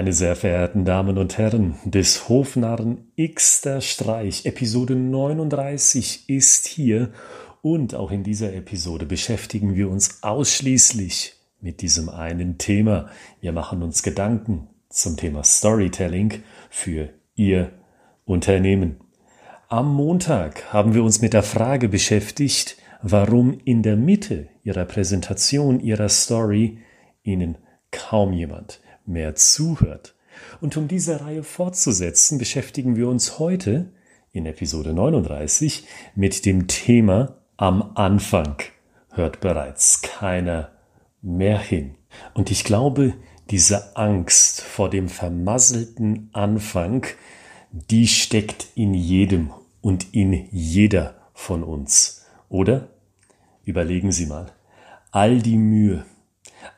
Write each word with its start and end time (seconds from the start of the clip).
Meine 0.00 0.14
sehr 0.14 0.34
verehrten 0.34 0.86
Damen 0.86 1.18
und 1.18 1.36
Herren, 1.36 1.74
des 1.84 2.30
Hofnarren 2.30 3.12
X 3.16 3.60
der 3.60 3.82
Streich, 3.82 4.46
Episode 4.46 4.96
39 4.96 6.26
ist 6.26 6.66
hier 6.66 7.12
und 7.60 7.94
auch 7.94 8.10
in 8.10 8.22
dieser 8.22 8.54
Episode 8.54 9.04
beschäftigen 9.04 9.74
wir 9.74 9.90
uns 9.90 10.22
ausschließlich 10.22 11.34
mit 11.60 11.82
diesem 11.82 12.08
einen 12.08 12.56
Thema. 12.56 13.10
Wir 13.42 13.52
machen 13.52 13.82
uns 13.82 14.02
Gedanken 14.02 14.68
zum 14.88 15.18
Thema 15.18 15.44
Storytelling 15.44 16.44
für 16.70 17.10
Ihr 17.34 17.70
Unternehmen. 18.24 19.00
Am 19.68 19.94
Montag 19.94 20.72
haben 20.72 20.94
wir 20.94 21.04
uns 21.04 21.20
mit 21.20 21.34
der 21.34 21.42
Frage 21.42 21.90
beschäftigt, 21.90 22.78
warum 23.02 23.60
in 23.66 23.82
der 23.82 23.96
Mitte 23.96 24.48
Ihrer 24.64 24.86
Präsentation, 24.86 25.78
Ihrer 25.78 26.08
Story 26.08 26.78
Ihnen 27.22 27.58
kaum 27.90 28.32
jemand 28.32 28.80
mehr 29.10 29.34
zuhört. 29.34 30.14
Und 30.60 30.76
um 30.76 30.88
diese 30.88 31.20
Reihe 31.20 31.42
fortzusetzen, 31.42 32.38
beschäftigen 32.38 32.96
wir 32.96 33.08
uns 33.08 33.38
heute 33.38 33.92
in 34.32 34.46
Episode 34.46 34.94
39 34.94 35.86
mit 36.14 36.46
dem 36.46 36.68
Thema 36.68 37.36
Am 37.56 37.92
Anfang 37.94 38.56
hört 39.10 39.40
bereits 39.40 40.02
keiner 40.02 40.70
mehr 41.20 41.58
hin. 41.58 41.96
Und 42.34 42.50
ich 42.50 42.64
glaube, 42.64 43.14
diese 43.50 43.96
Angst 43.96 44.60
vor 44.60 44.88
dem 44.88 45.08
vermasselten 45.08 46.30
Anfang, 46.32 47.06
die 47.72 48.06
steckt 48.06 48.68
in 48.74 48.94
jedem 48.94 49.50
und 49.80 50.14
in 50.14 50.48
jeder 50.50 51.16
von 51.34 51.64
uns. 51.64 52.24
Oder? 52.48 52.88
Überlegen 53.64 54.12
Sie 54.12 54.26
mal. 54.26 54.52
All 55.10 55.40
die 55.40 55.56
Mühe, 55.56 56.04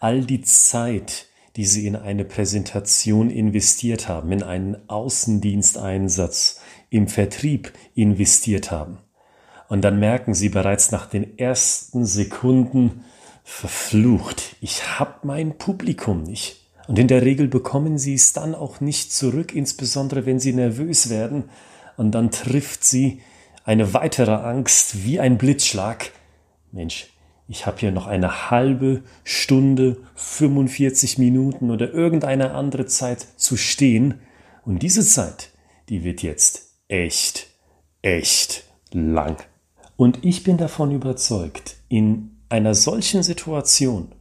all 0.01 0.23
die 0.23 0.41
Zeit, 0.41 1.29
die 1.57 1.67
sie 1.67 1.87
in 1.87 1.97
eine 1.97 2.25
Präsentation 2.25 3.31
investiert 3.31 4.09
haben, 4.09 4.33
in 4.33 4.43
einen 4.43 4.77
Außendiensteinsatz, 4.89 6.61
im 6.91 7.09
Vertrieb 7.09 7.73
investiert 7.95 8.71
haben. 8.71 8.99
Und 9.69 9.83
dann 9.83 9.99
merken 9.99 10.35
sie 10.35 10.49
bereits 10.49 10.91
nach 10.91 11.07
den 11.07 11.39
ersten 11.39 12.05
Sekunden, 12.05 13.05
verflucht, 13.45 14.57
ich 14.61 14.99
hab 14.99 15.25
mein 15.25 15.59
Publikum 15.59 16.23
nicht. 16.23 16.63
Und 16.89 16.99
in 16.99 17.09
der 17.09 17.23
Regel 17.23 17.49
bekommen 17.49 17.99
sie 17.99 18.15
es 18.15 18.33
dann 18.33 18.55
auch 18.55 18.81
nicht 18.81 19.13
zurück, 19.13 19.55
insbesondere 19.55 20.27
wenn 20.27 20.41
sie 20.41 20.53
nervös 20.53 21.11
werden. 21.11 21.45
Und 21.97 22.13
dann 22.13 22.31
trifft 22.31 22.85
sie 22.85 23.21
eine 23.65 23.95
weitere 23.95 24.33
Angst 24.33 25.05
wie 25.05 25.21
ein 25.21 25.39
Blitzschlag. 25.39 26.11
Mensch, 26.73 27.09
ich 27.53 27.67
habe 27.67 27.81
hier 27.81 27.93
noch 27.93 28.07
eine 28.07 28.51
halbe 28.51 29.03
Stunde, 29.25 29.99
45 30.15 31.19
Minuten 31.19 31.71
oder 31.71 31.93
irgendeine 31.93 32.53
andere 32.55 32.87
Zeit 32.87 33.27
zu 33.37 33.59
stehen. 33.59 34.21
Und 34.65 34.83
diese 34.83 35.05
Zeit, 35.05 35.51
die 35.91 36.03
wird 36.03 36.23
jetzt 36.23 36.79
echt, 36.89 37.49
echt 38.01 38.65
lang. 38.91 39.37
Und 39.97 40.25
ich 40.25 40.45
bin 40.45 40.57
davon 40.57 40.93
überzeugt, 40.93 41.77
in 41.91 42.39
einer 42.49 42.75
solchen 42.75 43.23
Situation, 43.23 44.13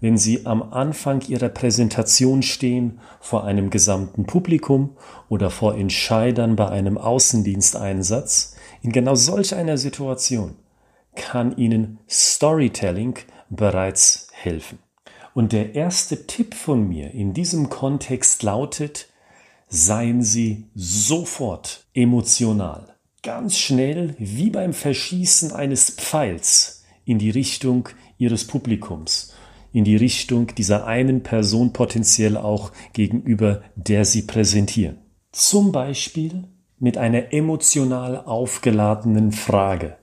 wenn 0.00 0.18
Sie 0.18 0.44
am 0.44 0.72
Anfang 0.72 1.20
Ihrer 1.28 1.50
Präsentation 1.50 2.42
stehen 2.42 2.98
vor 3.20 3.44
einem 3.44 3.70
gesamten 3.70 4.26
Publikum 4.26 4.96
oder 5.28 5.50
vor 5.50 5.76
Entscheidern 5.76 6.56
bei 6.56 6.70
einem 6.70 6.98
Außendiensteinsatz, 6.98 8.56
in 8.82 8.90
genau 8.90 9.14
solch 9.14 9.54
einer 9.54 9.78
Situation 9.78 10.56
kann 11.16 11.56
Ihnen 11.56 11.98
Storytelling 12.08 13.18
bereits 13.50 14.28
helfen. 14.32 14.78
Und 15.34 15.52
der 15.52 15.74
erste 15.74 16.26
Tipp 16.26 16.54
von 16.54 16.88
mir 16.88 17.10
in 17.12 17.34
diesem 17.34 17.68
Kontext 17.68 18.42
lautet, 18.42 19.08
seien 19.68 20.22
Sie 20.22 20.66
sofort 20.74 21.86
emotional, 21.94 22.94
ganz 23.22 23.58
schnell 23.58 24.14
wie 24.18 24.50
beim 24.50 24.72
Verschießen 24.72 25.52
eines 25.52 25.90
Pfeils 25.90 26.84
in 27.04 27.18
die 27.18 27.30
Richtung 27.30 27.88
Ihres 28.16 28.46
Publikums, 28.46 29.34
in 29.72 29.82
die 29.82 29.96
Richtung 29.96 30.54
dieser 30.54 30.86
einen 30.86 31.24
Person 31.24 31.72
potenziell 31.72 32.36
auch 32.36 32.70
gegenüber 32.92 33.62
der 33.74 34.04
Sie 34.04 34.22
präsentieren. 34.22 34.98
Zum 35.32 35.72
Beispiel 35.72 36.44
mit 36.78 36.96
einer 36.96 37.32
emotional 37.32 38.24
aufgeladenen 38.24 39.32
Frage. 39.32 39.96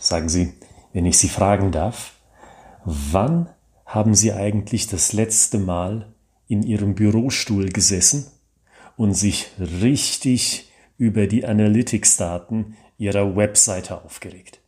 Sagen 0.00 0.30
Sie, 0.30 0.54
wenn 0.94 1.04
ich 1.04 1.18
Sie 1.18 1.28
fragen 1.28 1.72
darf, 1.72 2.14
wann 2.86 3.50
haben 3.84 4.14
Sie 4.14 4.32
eigentlich 4.32 4.86
das 4.86 5.12
letzte 5.12 5.58
Mal 5.58 6.10
in 6.48 6.62
Ihrem 6.62 6.94
Bürostuhl 6.94 7.68
gesessen 7.68 8.26
und 8.96 9.12
sich 9.12 9.50
richtig 9.58 10.70
über 10.96 11.26
die 11.26 11.44
Analytics-Daten 11.44 12.76
Ihrer 12.96 13.36
Webseite 13.36 14.02
aufgeregt? 14.02 14.60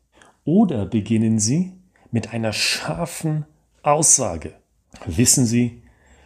Oder 0.45 0.85
beginnen 0.85 1.39
Sie 1.39 1.73
mit 2.11 2.35
einer 2.35 2.53
scharfen 2.53 3.47
Aussage. 3.83 4.53
Wissen 5.07 5.47
Sie, 5.47 5.83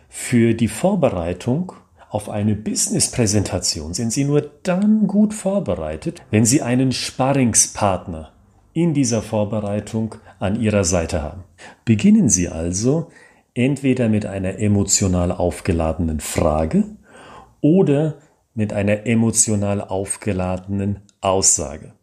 für 0.09 0.55
die 0.55 0.69
Vorbereitung 0.69 1.73
auf 2.11 2.29
eine 2.29 2.57
Business-Präsentation 2.57 3.95
sind 3.95 4.13
Sie 4.13 4.25
nur 4.25 4.41
dann 4.65 5.07
gut 5.07 5.33
vorbereitet, 5.33 6.23
wenn 6.31 6.45
Sie 6.45 6.61
einen 6.63 6.91
Sparringspartner 6.91 8.33
in 8.77 8.93
dieser 8.93 9.23
Vorbereitung 9.23 10.17
an 10.39 10.61
Ihrer 10.61 10.85
Seite 10.85 11.23
haben. 11.23 11.45
Beginnen 11.87 12.29
Sie 12.29 12.51
also 12.51 13.11
entweder 13.55 14.11
mit 14.11 14.27
einer 14.27 14.59
emotional 14.59 15.33
aufgeladenen 15.33 16.21
Frage 16.21 16.85
oder 17.63 18.19
mit 18.53 18.75
einer 18.75 19.07
emotional 19.07 19.81
aufgeladenen 19.81 21.01
Aussage. 21.23 21.95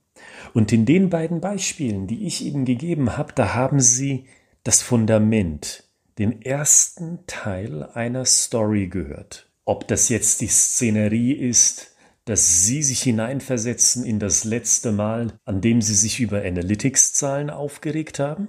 Und 0.56 0.73
in 0.73 0.88
den 0.88 1.11
beiden 1.11 1.41
Beispielen, 1.41 2.07
die 2.07 2.25
ich 2.25 2.44
Ihnen 2.44 2.66
gegeben 2.66 3.17
habe, 3.17 3.34
da 3.35 3.53
haben 3.53 3.79
Sie 3.79 4.25
das 4.63 4.81
Fundament, 4.81 5.84
den 6.17 6.41
ersten 6.41 7.19
Teil 7.28 7.84
einer 7.84 8.25
Story 8.25 8.88
gehört. 8.88 9.47
Ob 9.63 9.88
das 9.88 10.09
jetzt 10.09 10.41
die 10.41 10.47
Szenerie 10.47 11.34
ist, 11.34 11.93
dass 12.25 12.66
Sie 12.66 12.84
sich 12.84 13.01
hineinversetzen 13.01 14.06
in 14.06 14.19
das 14.19 14.44
letzte 14.44 14.91
Mal, 14.91 15.34
an 15.45 15.61
dem 15.61 15.81
Sie 15.81 15.95
sich 15.95 16.19
über 16.19 16.44
Analytics-Zahlen 16.44 17.50
aufgeregt 17.50 18.19
haben? 18.19 18.47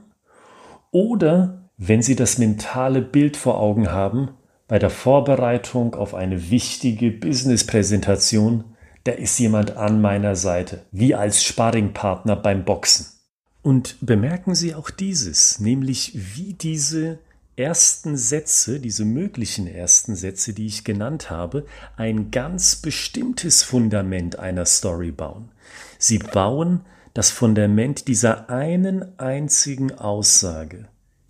Oder 0.90 1.70
wenn 1.76 2.02
Sie 2.02 2.14
das 2.14 2.38
mentale 2.38 3.02
Bild 3.02 3.36
vor 3.36 3.58
Augen 3.58 3.90
haben, 3.90 4.30
bei 4.68 4.78
der 4.78 4.90
Vorbereitung 4.90 5.94
auf 5.94 6.14
eine 6.14 6.50
wichtige 6.50 7.10
Business-Präsentation, 7.10 8.64
da 9.04 9.12
ist 9.12 9.38
jemand 9.38 9.76
an 9.76 10.00
meiner 10.00 10.36
Seite, 10.36 10.86
wie 10.90 11.14
als 11.14 11.44
Sparringpartner 11.44 12.36
beim 12.36 12.64
Boxen. 12.64 13.06
Und 13.62 13.96
bemerken 14.00 14.54
Sie 14.54 14.74
auch 14.74 14.90
dieses, 14.90 15.58
nämlich 15.58 16.12
wie 16.14 16.54
diese 16.54 17.18
ersten 17.56 18.16
Sätze, 18.16 18.80
diese 18.80 19.04
möglichen 19.04 19.66
ersten 19.66 20.16
Sätze, 20.16 20.52
die 20.52 20.66
ich 20.66 20.84
genannt 20.84 21.30
habe, 21.30 21.66
ein 21.96 22.30
ganz 22.30 22.76
bestimmtes 22.76 23.62
Fundament 23.62 24.38
einer 24.38 24.66
Story 24.66 25.12
bauen. 25.12 25.50
Sie 25.98 26.18
bauen 26.18 26.80
das 27.14 27.30
Fundament 27.30 28.08
dieser 28.08 28.50
einen 28.50 29.18
einzigen 29.18 29.92
Aussage, 29.92 30.88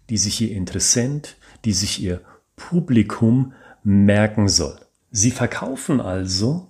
die 0.08 0.16
sich 0.16 0.40
Ihr 0.40 0.52
Interessent, 0.52 1.36
die 1.64 1.72
sich 1.72 2.02
Ihr 2.02 2.20
Publikum 2.56 3.52
merken 3.82 4.48
soll. 4.48 4.78
Sie 5.10 5.30
verkaufen 5.30 6.00
also 6.00 6.68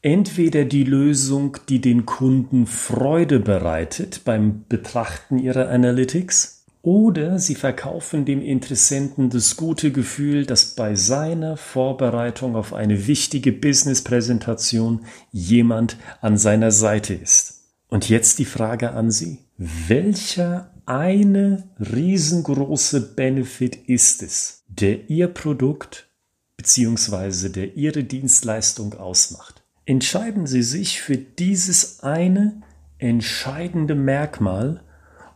entweder 0.00 0.64
die 0.64 0.84
Lösung, 0.84 1.58
die 1.68 1.80
den 1.80 2.06
Kunden 2.06 2.66
Freude 2.66 3.40
bereitet 3.40 4.22
beim 4.24 4.64
Betrachten 4.68 5.38
ihrer 5.38 5.68
Analytics, 5.68 6.61
oder 6.82 7.38
sie 7.38 7.54
verkaufen 7.54 8.24
dem 8.24 8.42
Interessenten 8.42 9.30
das 9.30 9.56
gute 9.56 9.92
Gefühl, 9.92 10.44
dass 10.44 10.74
bei 10.74 10.96
seiner 10.96 11.56
Vorbereitung 11.56 12.56
auf 12.56 12.74
eine 12.74 13.06
wichtige 13.06 13.52
Business-Präsentation 13.52 15.04
jemand 15.30 15.96
an 16.20 16.36
seiner 16.36 16.72
Seite 16.72 17.14
ist. 17.14 17.60
Und 17.88 18.08
jetzt 18.08 18.40
die 18.40 18.46
Frage 18.46 18.92
an 18.92 19.10
Sie. 19.10 19.38
Welcher 19.58 20.72
eine 20.86 21.68
riesengroße 21.78 23.14
Benefit 23.14 23.76
ist 23.86 24.22
es, 24.22 24.64
der 24.66 25.08
Ihr 25.08 25.28
Produkt 25.28 26.08
bzw. 26.56 27.50
der 27.50 27.76
Ihre 27.76 28.02
Dienstleistung 28.02 28.94
ausmacht? 28.94 29.62
Entscheiden 29.84 30.46
Sie 30.46 30.62
sich 30.62 31.00
für 31.00 31.16
dieses 31.16 32.00
eine 32.00 32.62
entscheidende 32.98 33.94
Merkmal, 33.94 34.82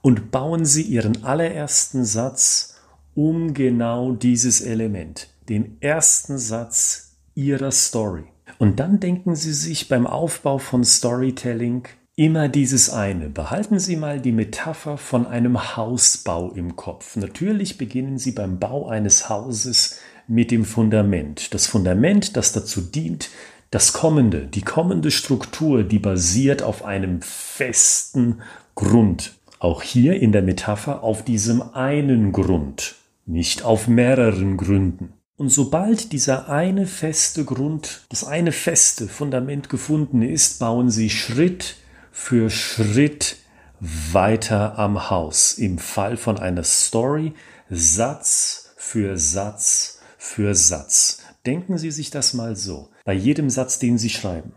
und 0.07 0.31
bauen 0.31 0.65
Sie 0.65 0.83
Ihren 0.83 1.25
allerersten 1.25 2.05
Satz 2.05 2.77
um 3.17 3.55
genau 3.55 4.13
dieses 4.13 4.61
Element, 4.61 5.27
den 5.49 5.79
ersten 5.81 6.39
Satz 6.39 7.17
Ihrer 7.35 7.73
Story. 7.73 8.23
Und 8.59 8.79
dann 8.79 9.01
denken 9.01 9.35
Sie 9.35 9.53
sich 9.53 9.89
beim 9.89 10.07
Aufbau 10.07 10.59
von 10.59 10.85
Storytelling 10.85 11.89
immer 12.15 12.49
dieses 12.49 12.89
eine. 12.89 13.31
Behalten 13.31 13.81
Sie 13.81 13.97
mal 13.97 14.21
die 14.21 14.31
Metapher 14.31 14.97
von 14.97 15.27
einem 15.27 15.77
Hausbau 15.77 16.53
im 16.53 16.77
Kopf. 16.77 17.17
Natürlich 17.17 17.77
beginnen 17.77 18.19
Sie 18.19 18.31
beim 18.31 18.61
Bau 18.61 18.87
eines 18.87 19.29
Hauses 19.29 19.99
mit 20.29 20.53
dem 20.53 20.65
Fundament. 20.65 21.53
Das 21.53 21.67
Fundament, 21.67 22.37
das 22.37 22.53
dazu 22.53 22.81
dient, 22.81 23.31
das 23.73 23.93
Kommende, 23.93 24.47
die 24.47 24.63
kommende 24.63 25.11
Struktur, 25.11 25.83
die 25.83 25.99
basiert 25.99 26.63
auf 26.63 26.85
einem 26.85 27.23
festen 27.23 28.41
Grund. 28.77 29.33
Auch 29.59 29.83
hier 29.83 30.21
in 30.21 30.33
der 30.33 30.43
Metapher 30.43 31.03
auf 31.03 31.25
diesem 31.25 31.63
einen 31.75 32.33
Grund, 32.33 32.97
nicht 33.25 33.65
auf 33.65 33.89
mehreren 33.89 34.57
Gründen. 34.57 35.15
Und 35.37 35.51
sobald 35.51 36.13
dieser 36.13 36.49
eine 36.49 36.87
feste 36.87 37.45
Grund, 37.45 38.07
das 38.09 38.25
eine 38.25 38.53
feste 38.53 39.07
Fundament 39.07 39.69
gefunden 39.69 40.23
ist, 40.23 40.59
bauen 40.59 40.91
sie 40.91 41.11
Schritt 41.11 41.77
für 42.11 42.49
Schritt 42.49 43.37
weiter 43.81 44.79
am 44.79 45.11
Haus. 45.11 45.55
Im 45.55 45.79
Fall 45.79 46.17
von 46.17 46.39
einer 46.39 46.65
Story 46.65 47.35
Satz 47.69 48.75
für 48.77 49.19
Satz 49.19 50.01
für 50.17 50.55
Satz. 50.55 51.19
Denken 51.45 51.79
Sie 51.79 51.91
sich 51.91 52.11
das 52.11 52.35
mal 52.35 52.57
so. 52.57 52.89
Bei 53.05 53.13
jedem 53.13 53.51
Satz, 53.51 53.79
den 53.79 53.99
Sie 53.99 54.11
schreiben, 54.11 54.53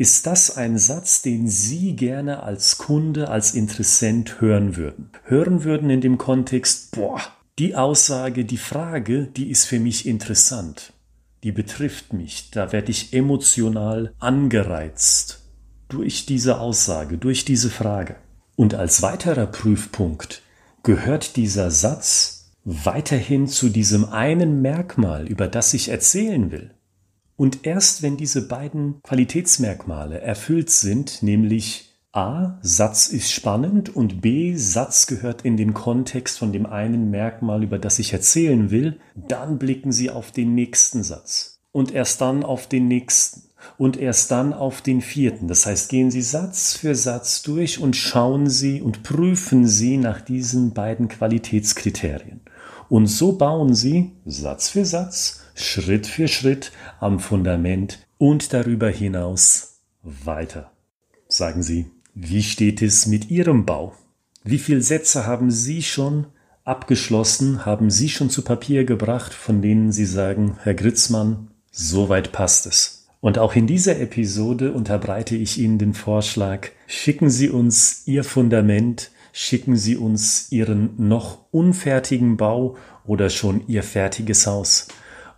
ist 0.00 0.26
das 0.26 0.56
ein 0.56 0.78
Satz, 0.78 1.20
den 1.20 1.46
Sie 1.46 1.94
gerne 1.94 2.42
als 2.42 2.78
Kunde, 2.78 3.28
als 3.28 3.52
Interessent 3.52 4.40
hören 4.40 4.76
würden? 4.76 5.10
Hören 5.24 5.62
würden 5.62 5.90
in 5.90 6.00
dem 6.00 6.16
Kontext, 6.16 6.92
boah, 6.92 7.20
die 7.58 7.76
Aussage, 7.76 8.46
die 8.46 8.56
Frage, 8.56 9.26
die 9.26 9.50
ist 9.50 9.66
für 9.66 9.78
mich 9.78 10.06
interessant. 10.06 10.94
Die 11.42 11.52
betrifft 11.52 12.14
mich. 12.14 12.50
Da 12.50 12.72
werde 12.72 12.90
ich 12.90 13.12
emotional 13.12 14.14
angereizt 14.18 15.42
durch 15.90 16.24
diese 16.24 16.60
Aussage, 16.60 17.18
durch 17.18 17.44
diese 17.44 17.68
Frage. 17.68 18.16
Und 18.56 18.74
als 18.74 19.02
weiterer 19.02 19.48
Prüfpunkt 19.48 20.40
gehört 20.82 21.36
dieser 21.36 21.70
Satz 21.70 22.52
weiterhin 22.64 23.48
zu 23.48 23.68
diesem 23.68 24.06
einen 24.06 24.62
Merkmal, 24.62 25.28
über 25.28 25.46
das 25.46 25.74
ich 25.74 25.90
erzählen 25.90 26.50
will. 26.50 26.70
Und 27.40 27.64
erst 27.66 28.02
wenn 28.02 28.18
diese 28.18 28.48
beiden 28.48 29.00
Qualitätsmerkmale 29.02 30.20
erfüllt 30.20 30.68
sind, 30.68 31.22
nämlich 31.22 31.94
A, 32.12 32.58
Satz 32.60 33.08
ist 33.08 33.32
spannend 33.32 33.96
und 33.96 34.20
B, 34.20 34.54
Satz 34.56 35.06
gehört 35.06 35.40
in 35.40 35.56
den 35.56 35.72
Kontext 35.72 36.38
von 36.38 36.52
dem 36.52 36.66
einen 36.66 37.10
Merkmal, 37.10 37.62
über 37.62 37.78
das 37.78 37.98
ich 37.98 38.12
erzählen 38.12 38.70
will, 38.70 39.00
dann 39.14 39.58
blicken 39.58 39.90
Sie 39.90 40.10
auf 40.10 40.32
den 40.32 40.54
nächsten 40.54 41.02
Satz 41.02 41.62
und 41.72 41.92
erst 41.92 42.20
dann 42.20 42.44
auf 42.44 42.66
den 42.66 42.88
nächsten 42.88 43.44
und 43.78 43.96
erst 43.96 44.30
dann 44.30 44.52
auf 44.52 44.82
den 44.82 45.00
vierten. 45.00 45.48
Das 45.48 45.64
heißt, 45.64 45.88
gehen 45.88 46.10
Sie 46.10 46.20
Satz 46.20 46.74
für 46.74 46.94
Satz 46.94 47.40
durch 47.40 47.80
und 47.80 47.96
schauen 47.96 48.50
Sie 48.50 48.82
und 48.82 49.02
prüfen 49.02 49.66
Sie 49.66 49.96
nach 49.96 50.20
diesen 50.20 50.74
beiden 50.74 51.08
Qualitätskriterien. 51.08 52.42
Und 52.90 53.06
so 53.06 53.32
bauen 53.32 53.72
Sie 53.72 54.12
Satz 54.26 54.68
für 54.68 54.84
Satz, 54.84 55.39
Schritt 55.60 56.06
für 56.06 56.28
Schritt 56.28 56.72
am 56.98 57.20
Fundament 57.20 58.06
und 58.18 58.52
darüber 58.52 58.88
hinaus 58.88 59.80
weiter. 60.02 60.70
Sagen 61.28 61.62
Sie, 61.62 61.86
wie 62.14 62.42
steht 62.42 62.82
es 62.82 63.06
mit 63.06 63.30
Ihrem 63.30 63.66
Bau? 63.66 63.94
Wie 64.42 64.58
viele 64.58 64.82
Sätze 64.82 65.26
haben 65.26 65.50
Sie 65.50 65.82
schon 65.82 66.26
abgeschlossen, 66.64 67.64
haben 67.64 67.90
Sie 67.90 68.08
schon 68.08 68.30
zu 68.30 68.42
Papier 68.42 68.84
gebracht, 68.84 69.34
von 69.34 69.62
denen 69.62 69.92
Sie 69.92 70.06
sagen, 70.06 70.56
Herr 70.62 70.74
Gritzmann, 70.74 71.48
soweit 71.70 72.32
passt 72.32 72.66
es. 72.66 73.08
Und 73.20 73.38
auch 73.38 73.54
in 73.54 73.66
dieser 73.66 74.00
Episode 74.00 74.72
unterbreite 74.72 75.36
ich 75.36 75.58
Ihnen 75.58 75.78
den 75.78 75.94
Vorschlag, 75.94 76.68
schicken 76.86 77.28
Sie 77.28 77.50
uns 77.50 78.02
Ihr 78.06 78.24
Fundament, 78.24 79.10
schicken 79.32 79.76
Sie 79.76 79.96
uns 79.96 80.50
Ihren 80.50 80.94
noch 80.96 81.38
unfertigen 81.50 82.36
Bau 82.36 82.76
oder 83.04 83.28
schon 83.28 83.66
Ihr 83.68 83.82
fertiges 83.82 84.46
Haus. 84.46 84.88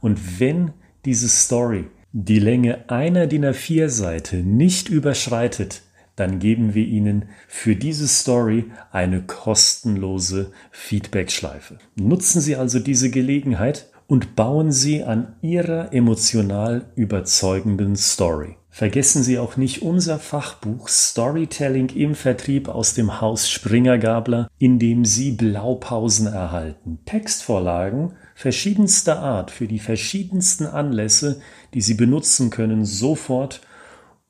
Und 0.02 0.40
wenn 0.40 0.72
diese 1.06 1.28
Story 1.28 1.86
die 2.12 2.40
Länge 2.40 2.90
einer 2.90 3.26
DIN 3.26 3.46
A4 3.46 3.88
Seite 3.88 4.36
nicht 4.36 4.90
überschreitet, 4.90 5.82
dann 6.16 6.40
geben 6.40 6.74
wir 6.74 6.84
Ihnen 6.84 7.24
für 7.48 7.74
diese 7.74 8.06
Story 8.06 8.66
eine 8.90 9.22
kostenlose 9.22 10.52
Feedback-Schleife. 10.70 11.78
Nutzen 11.96 12.42
Sie 12.42 12.56
also 12.56 12.80
diese 12.80 13.10
Gelegenheit 13.10 13.90
und 14.08 14.36
bauen 14.36 14.72
Sie 14.72 15.02
an 15.02 15.36
Ihrer 15.40 15.94
emotional 15.94 16.84
überzeugenden 16.96 17.96
Story. 17.96 18.56
Vergessen 18.74 19.22
Sie 19.22 19.38
auch 19.38 19.58
nicht 19.58 19.82
unser 19.82 20.18
Fachbuch 20.18 20.88
Storytelling 20.88 21.90
im 21.90 22.14
Vertrieb 22.14 22.68
aus 22.70 22.94
dem 22.94 23.20
Haus 23.20 23.50
Springer 23.50 23.98
Gabler, 23.98 24.48
in 24.58 24.78
dem 24.78 25.04
Sie 25.04 25.32
Blaupausen 25.32 26.26
erhalten, 26.26 26.98
Textvorlagen 27.04 28.14
verschiedenster 28.34 29.20
Art 29.20 29.50
für 29.50 29.68
die 29.68 29.78
verschiedensten 29.78 30.64
Anlässe, 30.64 31.42
die 31.74 31.82
Sie 31.82 31.92
benutzen 31.92 32.48
können, 32.48 32.86
sofort 32.86 33.60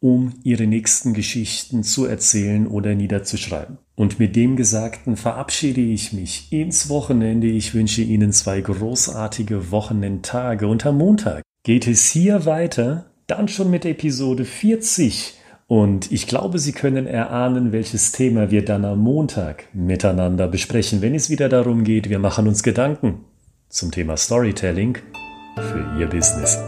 um 0.01 0.35
ihre 0.43 0.67
nächsten 0.67 1.15
Geschichten 1.15 1.85
zu 1.85 2.07
erzählen 2.07 2.67
oder 2.67 2.97
niederzuschreiben. 2.97 3.79
Und 3.95 4.19
mit 4.19 4.35
dem 4.35 4.57
Gesagten 4.57 5.17
verabschiede 5.17 5.81
ich 5.81 6.13
mich 6.13 6.53
ins 6.53 6.89
Wochenende. 6.89 7.47
Ich 7.47 7.75
wünsche 7.75 8.03
Ihnen 8.03 8.33
zwei 8.33 8.61
großartige 8.61 9.71
Wochenendtage. 9.71 10.67
Und 10.67 10.85
am 10.85 10.99
Montag 10.99 11.43
geht 11.63 11.87
es 11.87 12.11
hier 12.11 12.45
weiter, 12.45 13.12
dann 13.27 13.49
schon 13.49 13.71
mit 13.71 13.85
Episode 13.85 14.45
40. 14.45 15.35
Und 15.67 16.13
ich 16.13 16.27
glaube, 16.27 16.59
Sie 16.59 16.73
können 16.73 17.07
erahnen, 17.07 17.73
welches 17.73 18.13
Thema 18.13 18.51
wir 18.51 18.65
dann 18.65 18.85
am 18.85 18.99
Montag 18.99 19.69
miteinander 19.73 20.49
besprechen, 20.49 21.01
wenn 21.01 21.15
es 21.15 21.31
wieder 21.31 21.49
darum 21.49 21.85
geht, 21.85 22.11
wir 22.11 22.19
machen 22.19 22.47
uns 22.47 22.63
Gedanken 22.63 23.25
zum 23.69 23.91
Thema 23.91 24.17
Storytelling 24.17 24.99
für 25.57 25.99
Ihr 25.99 26.09
Business. 26.09 26.59